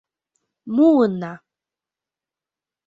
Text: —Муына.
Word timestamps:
—Муына. 0.75 1.33